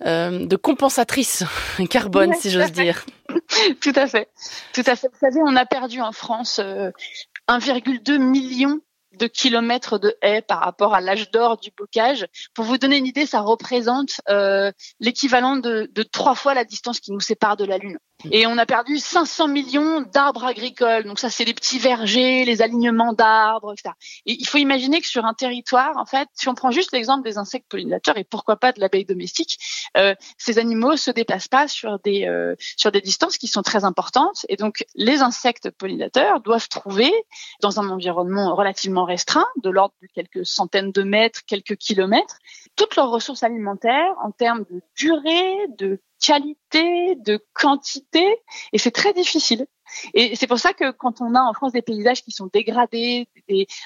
euh, 0.07 0.47
de 0.47 0.57
compensatrice 0.57 1.45
carbone, 1.91 2.33
si 2.35 2.51
j'ose 2.51 2.73
dire. 2.73 3.05
Tout 3.81 3.93
à 3.95 4.07
fait. 4.07 4.29
Tout 4.73 4.85
à 4.87 4.97
fait. 4.97 5.09
Vous 5.09 5.19
savez, 5.21 5.41
on 5.45 5.57
a 5.57 5.67
perdu 5.67 6.01
en 6.01 6.13
France 6.13 6.59
1,2 6.59 8.13
euh, 8.13 8.19
million 8.19 8.81
de 9.19 9.27
kilomètres 9.27 9.99
de 9.99 10.17
haies 10.23 10.43
par 10.43 10.61
rapport 10.61 10.95
à 10.95 11.01
l'âge 11.01 11.31
d'or 11.31 11.59
du 11.59 11.71
bocage. 11.77 12.27
Pour 12.55 12.65
vous 12.65 12.79
donner 12.79 12.97
une 12.97 13.07
idée, 13.07 13.27
ça 13.27 13.41
représente 13.41 14.21
euh, 14.29 14.73
l'équivalent 15.01 15.57
de, 15.57 15.89
trois 16.13 16.35
fois 16.35 16.55
la 16.55 16.65
distance 16.65 17.01
qui 17.01 17.13
nous 17.13 17.21
sépare 17.21 17.57
de 17.57 17.65
la 17.65 17.79
Lune. 17.79 17.99
Et 18.31 18.47
on 18.47 18.57
a 18.59 18.67
perdu 18.67 18.99
500 18.99 19.49
millions 19.49 20.01
d'arbres 20.01 20.45
agricoles. 20.45 21.05
Donc 21.05 21.19
ça, 21.19 21.31
c'est 21.31 21.45
les 21.45 21.55
petits 21.55 21.79
vergers, 21.79 22.45
les 22.45 22.63
alignements 22.63 23.13
d'arbres, 23.13 23.73
etc. 23.73 23.95
Et 24.27 24.37
il 24.39 24.47
faut 24.47 24.59
imaginer 24.59 25.01
que 25.01 25.07
sur 25.07 25.25
un 25.25 25.35
territoire, 25.35 25.97
en 25.97 26.07
fait, 26.07 26.29
si 26.35 26.49
on 26.49 26.55
prend 26.55 26.71
juste 26.71 26.93
l'exemple 26.93 27.25
des 27.25 27.39
insectes 27.39 27.67
pollinisateurs 27.69 28.17
et 28.17 28.25
pourquoi 28.25 28.57
pas 28.57 28.73
de 28.73 28.81
l'abeille 28.81 29.05
domestique, 29.05 29.59
euh, 29.97 30.15
ces 30.39 30.59
animaux 30.59 30.97
se 30.97 31.11
déplacent 31.11 31.49
pas 31.49 31.69
sur 31.69 31.99
des 32.01 32.27
euh, 32.27 32.55
sur 32.77 32.93
des 32.93 33.01
distances 33.01 33.39
qui 33.39 33.47
sont 33.47 33.63
très 33.63 33.85
importantes. 33.85 34.47
Et 34.49 34.57
donc 34.57 34.85
les 34.95 35.21
insectes 35.23 35.71
pollinisateurs 35.71 36.41
doivent 36.41 36.69
trouver 36.69 37.13
dans 37.61 37.81
un 37.81 37.89
environnement 37.89 38.55
relativement 38.55 39.05
restreint, 39.05 39.47
de 39.63 39.71
l'ordre 39.71 39.95
de 40.03 40.09
quelques 40.15 40.47
centaines 40.47 40.93
de 40.93 41.03
mètres, 41.03 41.41
quelques 41.47 41.77
kilomètres, 41.77 42.39
toutes 42.77 42.97
leurs 42.97 43.11
ressources 43.11 43.43
alimentaires 43.43 44.15
en 44.23 44.31
termes 44.31 44.65
de 44.71 44.83
durée, 44.97 45.69
de 45.79 46.01
qualité, 46.21 47.17
de 47.17 47.45
quantité, 47.53 48.25
et 48.73 48.79
c'est 48.79 48.91
très 48.91 49.13
difficile. 49.13 49.67
Et 50.15 50.35
c'est 50.35 50.47
pour 50.47 50.59
ça 50.59 50.73
que 50.73 50.91
quand 50.91 51.21
on 51.21 51.35
a 51.35 51.41
en 51.41 51.53
France 51.53 51.73
des 51.73 51.83
paysages 51.83 52.23
qui 52.23 52.31
sont 52.33 52.49
dégradés, 52.53 53.29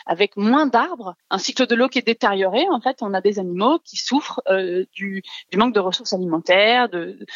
avec 0.06 0.36
moins 0.36 0.66
d'arbres, 0.66 1.16
un 1.30 1.38
cycle 1.38 1.66
de 1.66 1.74
l'eau 1.74 1.88
qui 1.88 1.98
est 1.98 2.06
détérioré, 2.06 2.66
en 2.70 2.80
fait, 2.80 2.98
on 3.02 3.12
a 3.12 3.20
des 3.20 3.38
animaux 3.38 3.78
qui 3.80 3.96
souffrent 3.96 4.40
euh, 4.48 4.84
du, 4.92 5.22
manque 5.54 5.74
de 5.74 5.80
ressources 5.80 6.12
alimentaires, 6.12 6.88
de 6.88 7.26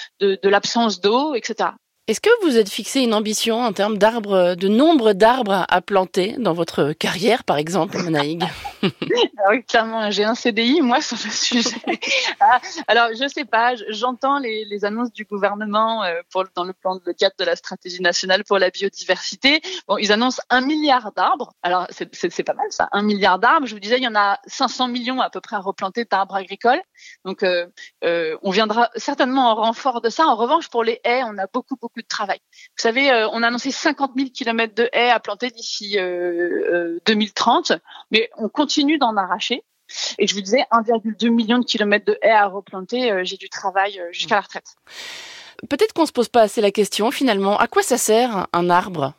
l'absence 0.48 1.00
d'eau, 1.00 1.34
etc. 1.34 1.70
Est-ce 2.08 2.20
que 2.20 2.30
vous 2.42 2.58
êtes 2.58 2.68
fixé 2.68 2.98
une 2.98 3.14
ambition 3.14 3.62
en 3.62 3.72
termes 3.72 3.96
d'arbres, 3.96 4.56
de 4.56 4.66
nombre 4.66 5.12
d'arbres 5.12 5.64
à 5.68 5.80
planter 5.80 6.34
dans 6.36 6.52
votre 6.52 6.92
carrière, 6.94 7.44
par 7.44 7.58
exemple, 7.58 7.96
Manaïg? 8.02 8.42
Ah 9.44 9.50
Oui, 9.50 9.64
clairement, 9.64 10.10
j'ai 10.10 10.24
un 10.24 10.34
CDI, 10.34 10.80
moi, 10.80 11.00
sur 11.00 11.16
le 11.24 11.30
sujet. 11.30 11.76
Ah, 12.40 12.60
alors, 12.88 13.10
je 13.10 13.28
sais 13.28 13.44
pas, 13.44 13.74
j'entends 13.88 14.40
les, 14.40 14.84
annonces 14.84 15.12
du 15.12 15.24
gouvernement 15.24 16.02
euh, 16.02 16.20
dans 16.56 16.64
le 16.64 16.72
plan 16.72 16.96
de 16.96 17.12
cadre 17.12 17.36
de 17.38 17.44
la 17.44 17.54
stratégie 17.54 18.02
nationale 18.02 18.42
pour 18.42 18.58
la 18.58 18.70
biodiversité. 18.70 19.60
Bon, 19.86 19.96
ils 19.96 20.10
annoncent 20.10 20.42
un 20.50 20.60
milliard 20.60 21.12
d'arbres. 21.12 21.52
Alors, 21.62 21.86
c'est 21.90 22.42
pas 22.42 22.54
mal, 22.54 22.66
ça, 22.70 22.88
un 22.90 23.02
milliard 23.02 23.38
d'arbres. 23.38 23.66
Je 23.66 23.74
vous 23.74 23.80
disais, 23.80 23.98
il 23.98 24.02
y 24.02 24.08
en 24.08 24.16
a 24.16 24.40
500 24.46 24.88
millions 24.88 25.20
à 25.20 25.30
peu 25.30 25.40
près 25.40 25.54
à 25.54 25.60
replanter 25.60 26.04
d'arbres 26.04 26.34
agricoles. 26.34 26.82
Donc, 27.24 27.44
euh, 27.44 27.66
euh, 28.02 28.36
on 28.42 28.50
viendra 28.50 28.90
certainement 28.96 29.52
en 29.52 29.54
renfort 29.54 30.00
de 30.00 30.08
ça. 30.08 30.26
En 30.26 30.34
revanche, 30.34 30.68
pour 30.68 30.82
les 30.82 31.00
haies, 31.04 31.22
on 31.24 31.38
a 31.38 31.46
beaucoup, 31.46 31.76
beaucoup 31.80 31.91
de 32.00 32.06
travail. 32.06 32.38
Vous 32.50 32.82
savez, 32.82 33.10
euh, 33.10 33.28
on 33.32 33.42
a 33.42 33.48
annoncé 33.48 33.70
50 33.70 34.12
000 34.16 34.30
kilomètres 34.30 34.74
de 34.74 34.88
haies 34.92 35.10
à 35.10 35.20
planter 35.20 35.50
d'ici 35.50 35.96
2030, 35.96 37.70
euh, 37.70 37.74
euh, 37.74 37.78
mais 38.10 38.30
on 38.36 38.48
continue 38.48 38.98
d'en 38.98 39.16
arracher. 39.16 39.62
Et 40.18 40.26
je 40.26 40.34
vous 40.34 40.40
disais, 40.40 40.64
1,2 40.70 41.28
million 41.28 41.58
de 41.58 41.64
kilomètres 41.64 42.06
de 42.06 42.18
haies 42.22 42.30
à 42.30 42.46
replanter. 42.46 43.24
J'ai 43.24 43.36
du 43.36 43.50
travail 43.50 44.00
jusqu'à 44.10 44.36
la 44.36 44.40
retraite. 44.40 44.74
Peut-être 45.68 45.92
qu'on 45.92 46.06
se 46.06 46.12
pose 46.12 46.28
pas 46.28 46.42
assez 46.42 46.62
la 46.62 46.70
question 46.70 47.10
finalement. 47.10 47.58
À 47.58 47.66
quoi 47.66 47.82
ça 47.82 47.98
sert 47.98 48.46
un 48.54 48.70
arbre? 48.70 49.12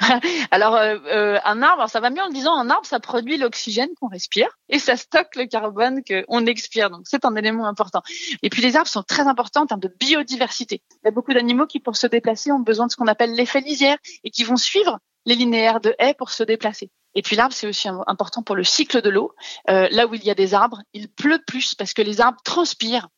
alors, 0.50 0.74
euh, 0.74 0.98
euh, 1.06 1.38
un 1.44 1.62
arbre, 1.62 1.88
ça 1.88 2.00
va 2.00 2.10
mieux 2.10 2.22
en 2.22 2.28
disant, 2.28 2.54
un 2.54 2.70
arbre, 2.70 2.86
ça 2.86 3.00
produit 3.00 3.36
l'oxygène 3.36 3.88
qu'on 4.00 4.08
respire 4.08 4.48
et 4.68 4.78
ça 4.78 4.96
stocke 4.96 5.36
le 5.36 5.46
carbone 5.46 6.02
qu'on 6.04 6.46
expire. 6.46 6.90
Donc, 6.90 7.02
c'est 7.04 7.24
un 7.24 7.34
élément 7.36 7.66
important. 7.66 8.02
Et 8.42 8.50
puis, 8.50 8.62
les 8.62 8.76
arbres 8.76 8.88
sont 8.88 9.02
très 9.02 9.26
importants 9.26 9.62
en 9.62 9.66
termes 9.66 9.80
de 9.80 9.94
biodiversité. 10.00 10.82
Il 10.90 11.06
y 11.06 11.08
a 11.08 11.12
beaucoup 11.12 11.32
d'animaux 11.32 11.66
qui, 11.66 11.80
pour 11.80 11.96
se 11.96 12.06
déplacer, 12.06 12.52
ont 12.52 12.60
besoin 12.60 12.86
de 12.86 12.92
ce 12.92 12.96
qu'on 12.96 13.06
appelle 13.06 13.34
l'effet 13.34 13.60
lisière 13.60 13.98
et 14.24 14.30
qui 14.30 14.44
vont 14.44 14.56
suivre 14.56 14.98
les 15.24 15.34
linéaires 15.34 15.80
de 15.80 15.94
haies 15.98 16.14
pour 16.14 16.30
se 16.30 16.42
déplacer. 16.42 16.90
Et 17.14 17.22
puis 17.22 17.34
l'arbre, 17.34 17.54
c'est 17.54 17.66
aussi 17.66 17.88
important 18.06 18.42
pour 18.42 18.56
le 18.56 18.62
cycle 18.62 19.00
de 19.00 19.10
l'eau. 19.10 19.34
Euh, 19.70 19.88
là 19.90 20.06
où 20.06 20.14
il 20.14 20.24
y 20.24 20.30
a 20.30 20.34
des 20.34 20.54
arbres, 20.54 20.82
il 20.92 21.08
pleut 21.08 21.42
plus 21.46 21.74
parce 21.74 21.94
que 21.94 22.02
les 22.02 22.20
arbres 22.20 22.40
transpirent. 22.44 23.08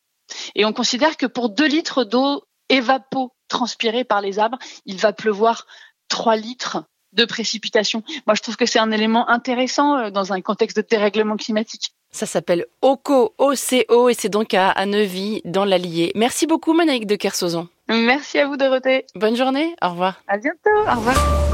Et 0.54 0.64
on 0.64 0.72
considère 0.72 1.16
que 1.16 1.26
pour 1.26 1.50
2 1.50 1.66
litres 1.66 2.04
d'eau 2.04 2.44
évapo-transpirée 2.68 4.04
par 4.04 4.20
les 4.20 4.38
arbres, 4.38 4.58
il 4.86 4.98
va 4.98 5.12
pleuvoir 5.12 5.66
3 6.08 6.36
litres 6.36 6.84
de 7.12 7.24
précipitations. 7.24 8.02
Moi, 8.26 8.34
je 8.34 8.42
trouve 8.42 8.56
que 8.56 8.66
c'est 8.66 8.78
un 8.78 8.90
élément 8.90 9.28
intéressant 9.30 9.96
euh, 9.96 10.10
dans 10.10 10.32
un 10.32 10.40
contexte 10.40 10.76
de 10.76 10.84
dérèglement 10.88 11.36
climatique. 11.36 11.94
Ça 12.10 12.26
s'appelle 12.26 12.66
OCO, 12.82 13.34
OCO, 13.38 14.08
et 14.08 14.14
c'est 14.14 14.28
donc 14.28 14.54
à, 14.54 14.70
à 14.70 14.86
Neuvy, 14.86 15.42
dans 15.44 15.64
l'Allier. 15.64 16.12
Merci 16.14 16.46
beaucoup, 16.46 16.72
Manaïque 16.74 17.06
de 17.06 17.16
Kersozon. 17.16 17.68
Merci 17.88 18.38
à 18.38 18.46
vous, 18.46 18.56
Dorothée. 18.56 19.06
Bonne 19.14 19.36
journée, 19.36 19.74
au 19.82 19.90
revoir. 19.90 20.22
À 20.28 20.36
bientôt, 20.36 20.70
au 20.86 20.96
revoir. 20.96 21.47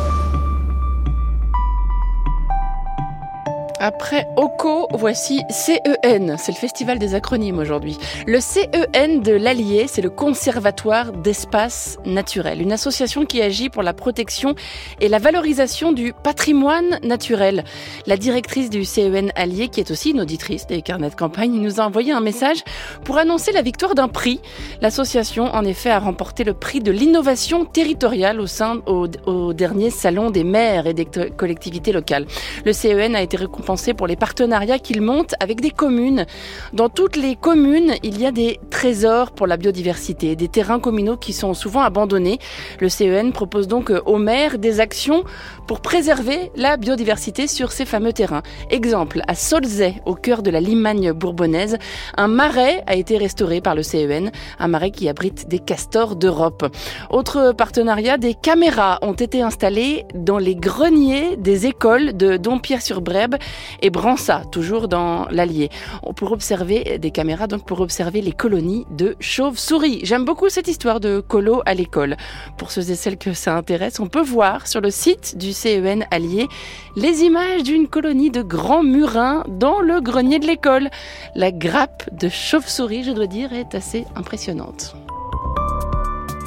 Après 3.87 4.27
OCO, 4.39 4.89
voici 4.95 5.43
CEN. 5.51 6.37
C'est 6.39 6.53
le 6.53 6.57
festival 6.57 6.99
des 6.99 7.15
acronymes 7.15 7.59
aujourd'hui. 7.59 7.99
Le 8.27 8.41
CEN 8.41 9.21
de 9.21 9.33
l'Allier, 9.33 9.89
c'est 9.89 10.01
le 10.01 10.09
Conservatoire 10.09 11.13
d'espace 11.13 11.99
naturel, 12.07 12.63
une 12.63 12.73
association 12.73 13.27
qui 13.27 13.43
agit 13.43 13.69
pour 13.69 13.83
la 13.83 13.93
protection 13.93 14.55
et 15.03 15.09
la 15.11 15.19
valorisation 15.19 15.93
du 15.93 16.15
patrimoine 16.15 16.99
naturel. 17.03 17.63
La 18.07 18.17
directrice 18.17 18.71
du 18.71 18.87
CEN 18.87 19.31
Allier, 19.35 19.69
qui 19.69 19.81
est 19.81 19.91
aussi 19.91 20.13
une 20.13 20.23
auditrice 20.23 20.67
des 20.67 20.81
carnets 20.81 21.11
de 21.11 21.15
campagne, 21.15 21.53
nous 21.53 21.79
a 21.79 21.85
envoyé 21.85 22.11
un 22.11 22.23
message 22.23 22.65
pour 23.05 23.19
annoncer 23.19 23.53
la 23.53 23.61
victoire 23.61 23.95
d'un 23.95 24.09
prix. 24.09 24.41
L'association, 24.81 25.45
en 25.55 25.63
effet, 25.63 25.91
a 25.91 25.99
remporté 25.99 26.43
le 26.43 26.55
prix 26.55 26.81
de 26.81 26.91
l'innovation 26.91 27.67
territoriale 27.67 28.41
au 28.41 28.47
sein 28.47 28.81
au, 28.87 29.09
au 29.27 29.53
dernier 29.53 29.91
salon 29.91 30.31
des 30.31 30.43
maires 30.43 30.87
et 30.87 30.95
des 30.95 31.05
collectivités 31.37 31.93
locales. 31.93 32.25
Le 32.65 32.73
CEN 32.73 33.15
a 33.15 33.21
été 33.21 33.37
récompensé 33.37 33.74
pour 33.97 34.07
les 34.07 34.15
partenariats 34.15 34.79
qu'il 34.79 35.01
monte 35.03 35.35
avec 35.41 35.61
des 35.61 35.71
communes. 35.71 36.27
Dans 36.73 36.89
toutes 36.89 37.17
les 37.17 37.35
communes, 37.35 37.95
il 38.05 38.21
y 38.21 38.27
a 38.27 38.31
des 38.31 38.61
trésors 38.71 39.33
pour 39.33 39.49
la 39.49 39.57
biodiversité, 39.57 40.37
des 40.37 40.49
terrains 40.49 40.79
communaux 40.79 41.17
qui 41.17 41.33
sont 41.33 41.55
souvent 41.55 41.81
abandonnés. 41.81 42.39
Le 42.79 42.89
CEN 42.89 43.33
propose 43.33 43.67
donc 43.67 43.93
aux 44.07 44.19
maires 44.19 44.59
des 44.59 44.79
actions 44.79 45.25
pour 45.67 45.81
préserver 45.81 46.53
la 46.55 46.77
biodiversité 46.77 47.49
sur 47.49 47.73
ces 47.73 47.85
fameux 47.85 48.13
terrains. 48.13 48.43
Exemple, 48.71 49.23
à 49.27 49.35
Solzay, 49.35 50.01
au 50.07 50.15
cœur 50.15 50.43
de 50.43 50.51
la 50.51 50.61
Limagne 50.61 51.13
bourbonnaise, 51.13 51.77
un 52.17 52.29
marais 52.29 52.85
a 52.87 52.95
été 52.95 53.19
restauré 53.19 53.61
par 53.61 53.75
le 53.75 53.83
CEN, 53.83 54.31
un 54.61 54.69
marais 54.69 54.93
qui 54.93 55.09
abrite 55.09 55.49
des 55.49 55.59
castors 55.59 56.15
d'Europe. 56.15 56.65
Autre 57.11 57.53
partenariat, 57.53 58.19
des 58.19 58.35
caméras 58.35 59.01
ont 59.03 59.15
été 59.15 59.43
installées 59.43 60.05
dans 60.15 60.39
les 60.39 60.55
greniers 60.55 61.37
des 61.37 61.67
écoles 61.67 62.17
de 62.17 62.37
Dompierre-sur-Brèbe 62.37 63.35
et 63.83 63.91
Brança, 63.91 64.43
toujours 64.51 64.89
dans 64.89 65.27
l'Allier, 65.31 65.71
pour 66.17 66.33
observer 66.33 66.99
des 66.99 67.11
caméras, 67.11 67.47
donc 67.47 67.67
pour 67.67 67.81
observer 67.81 68.21
les 68.21 68.33
colonies 68.33 68.87
de 68.91 69.17
chauves-souris. 69.21 70.01
J'aime 70.05 70.25
beaucoup 70.25 70.49
cette 70.49 70.69
histoire 70.69 71.01
de 71.01 71.21
colo 71.21 71.63
à 71.67 71.75
l'école. 71.75 72.17
Pour 72.57 72.71
ceux 72.71 72.91
et 72.91 72.95
celles 72.95 73.19
que 73.19 73.33
ça 73.33 73.57
intéresse, 73.57 74.01
on 74.01 74.07
peut 74.07 74.23
voir 74.23 74.67
sur 74.67 74.81
le 74.81 74.91
site 74.91 75.37
du 75.39 75.53
CEN 75.53 76.07
Allier 76.11 76.49
les 76.97 77.23
images 77.23 77.63
d'une 77.63 77.89
colonie 77.89 78.31
de 78.31 78.43
grands 78.43 78.83
murins 78.83 79.45
dans 79.49 79.81
le 79.81 80.01
grenier 80.01 80.39
de 80.39 80.47
l'école. 80.47 80.91
La 81.35 81.51
grappe 81.51 82.09
de 82.13 82.29
chauves-souris, 82.29 83.05
je 83.05 83.13
dois 83.13 83.27
dire, 83.27 83.53
est 83.53 83.75
assez 83.75 84.05
impressionnante. 84.17 84.95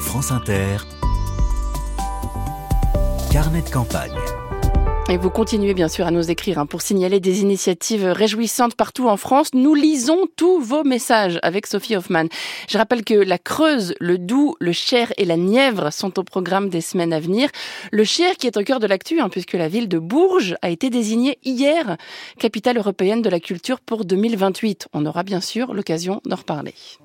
France 0.00 0.30
Inter, 0.32 0.78
carnet 3.30 3.62
de 3.62 3.70
campagne. 3.70 4.37
Et 5.10 5.16
vous 5.16 5.30
continuez 5.30 5.72
bien 5.72 5.88
sûr 5.88 6.06
à 6.06 6.10
nous 6.10 6.30
écrire 6.30 6.58
hein, 6.58 6.66
pour 6.66 6.82
signaler 6.82 7.18
des 7.18 7.40
initiatives 7.40 8.04
réjouissantes 8.04 8.74
partout 8.74 9.08
en 9.08 9.16
France. 9.16 9.54
Nous 9.54 9.74
lisons 9.74 10.26
tous 10.36 10.60
vos 10.60 10.84
messages 10.84 11.38
avec 11.42 11.66
Sophie 11.66 11.96
Hoffman. 11.96 12.26
Je 12.68 12.76
rappelle 12.76 13.02
que 13.02 13.14
la 13.14 13.38
Creuse, 13.38 13.94
le 14.00 14.18
Doubs, 14.18 14.54
le 14.60 14.72
Cher 14.72 15.10
et 15.16 15.24
la 15.24 15.38
Nièvre 15.38 15.90
sont 15.94 16.18
au 16.18 16.24
programme 16.24 16.68
des 16.68 16.82
semaines 16.82 17.14
à 17.14 17.20
venir. 17.20 17.48
Le 17.90 18.04
Cher 18.04 18.36
qui 18.36 18.46
est 18.46 18.58
au 18.58 18.62
cœur 18.62 18.80
de 18.80 18.86
l'actu 18.86 19.18
hein, 19.18 19.30
puisque 19.30 19.54
la 19.54 19.68
ville 19.68 19.88
de 19.88 19.98
Bourges 19.98 20.56
a 20.60 20.68
été 20.68 20.90
désignée 20.90 21.38
hier 21.42 21.96
capitale 22.38 22.76
européenne 22.76 23.22
de 23.22 23.30
la 23.30 23.40
culture 23.40 23.80
pour 23.80 24.04
2028. 24.04 24.88
On 24.92 25.06
aura 25.06 25.22
bien 25.22 25.40
sûr 25.40 25.72
l'occasion 25.72 26.20
d'en 26.26 26.36
reparler. 26.36 26.74